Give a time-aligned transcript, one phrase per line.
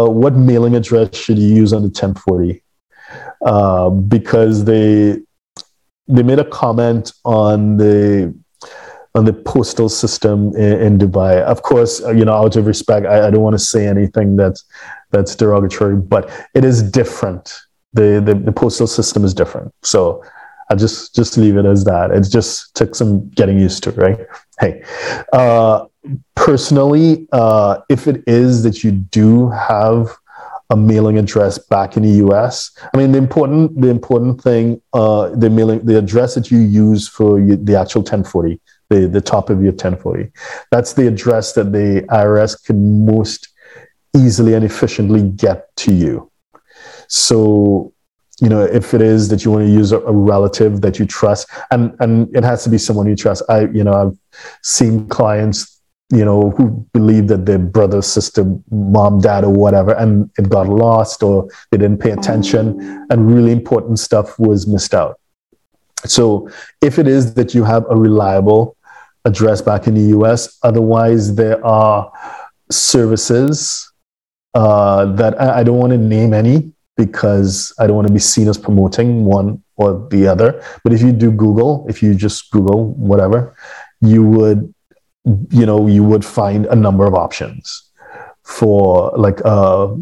[0.00, 2.62] uh, what mailing address should you use on the 1040?
[3.44, 5.18] Uh, because they
[6.08, 8.34] they made a comment on the
[9.14, 11.40] on the postal system in, in Dubai.
[11.42, 14.36] Of course, uh, you know, out of respect, I, I don't want to say anything
[14.36, 14.64] that's
[15.10, 17.54] that's derogatory, but it is different.
[17.92, 19.72] The, the the postal system is different.
[19.82, 20.22] So
[20.70, 22.10] I'll just just leave it as that.
[22.10, 24.18] It just took some getting used to, right?
[24.60, 24.82] Hey,
[25.32, 25.86] uh,
[26.34, 30.16] personally, uh, if it is that you do have
[30.70, 35.28] a mailing address back in the U.S., I mean the important the important thing, uh,
[35.28, 39.62] the mailing the address that you use for the actual 1040, the the top of
[39.62, 40.32] your 1040,
[40.72, 43.48] that's the address that the IRS can most
[44.16, 46.30] easily and efficiently get to you.
[47.08, 47.92] So
[48.40, 51.06] you know if it is that you want to use a, a, relative that you
[51.06, 53.42] trust and and it has to be someone you trust.
[53.48, 54.16] I you know i've
[54.62, 55.76] seen clients
[56.10, 60.68] you know who believe that their brother sister mom dad or whatever and it got
[60.68, 65.18] lost or they didn't pay attention and really important stuff was missed out.
[66.04, 66.48] So
[66.80, 68.76] if it is that you have a reliable
[69.24, 72.12] address back in the us otherwise there are
[72.70, 73.90] services
[74.54, 78.18] uh, that I, I don't want to name any because I don't want to be
[78.18, 80.62] seen as promoting one or the other.
[80.82, 83.54] But if you do Google, if you just Google whatever,
[84.00, 84.72] you would,
[85.50, 87.90] you know, you would find a number of options
[88.44, 89.96] for like a,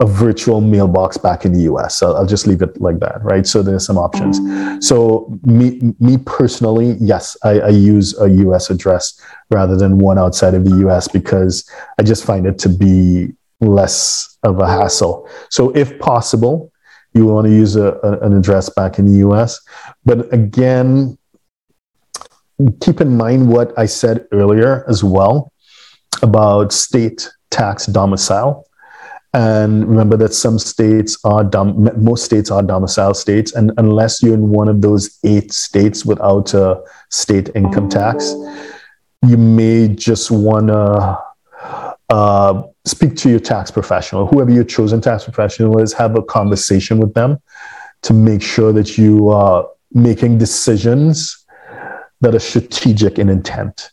[0.00, 2.02] a virtual mailbox back in the US.
[2.02, 3.46] I'll, I'll just leave it like that, right?
[3.46, 4.38] So there's some options.
[4.86, 9.20] So me, me personally, yes, I, I use a US address
[9.50, 14.38] rather than one outside of the US because I just find it to be less
[14.42, 15.28] of a hassle.
[15.50, 16.72] So, if possible,
[17.12, 19.60] you want to use a, a, an address back in the US.
[20.04, 21.18] But again,
[22.80, 25.52] keep in mind what I said earlier as well
[26.22, 28.66] about state tax domicile.
[29.32, 33.52] And remember that some states are, dom- most states are domicile states.
[33.52, 38.34] And unless you're in one of those eight states without a state income tax,
[39.26, 41.18] you may just want to
[42.10, 46.98] uh, speak to your tax professional, whoever your chosen tax professional is, have a conversation
[46.98, 47.38] with them
[48.02, 51.46] to make sure that you are making decisions
[52.20, 53.90] that are strategic in intent.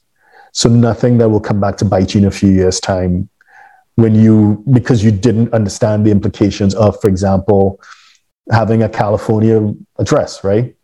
[0.52, 3.30] So nothing that will come back to bite you in a few years' time
[3.96, 7.80] when you, because you didn't understand the implications of, for example,
[8.52, 10.76] having a California address, right?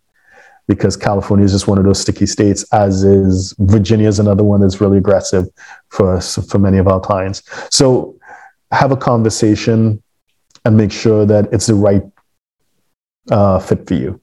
[0.68, 4.62] Because California is just one of those sticky states, as is Virginia is another one
[4.62, 5.46] that's really aggressive
[5.90, 7.44] for us, for many of our clients.
[7.69, 8.16] So
[8.72, 10.01] have a conversation
[10.66, 12.03] and make sure that it's the right
[13.29, 14.23] uh, fit for you.